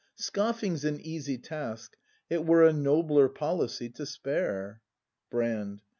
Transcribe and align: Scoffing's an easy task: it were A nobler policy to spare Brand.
Scoffing's 0.15 0.83
an 0.83 0.99
easy 0.99 1.37
task: 1.37 1.95
it 2.27 2.43
were 2.43 2.63
A 2.65 2.73
nobler 2.73 3.29
policy 3.29 3.87
to 3.91 4.03
spare 4.07 4.81
Brand. 5.29 5.81